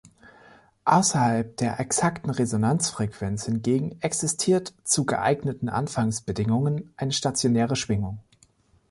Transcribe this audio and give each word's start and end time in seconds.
Außerhalb 0.85 1.57
der 1.57 1.79
exakten 1.79 2.31
Resonanzfrequenz 2.31 3.45
hingegen 3.45 4.01
existiert 4.01 4.73
zu 4.83 5.05
geeigneten 5.05 5.69
Anfangsbedingungen 5.69 6.91
eine 6.97 7.11
stationäre 7.11 7.75
Schwingung. 7.75 8.17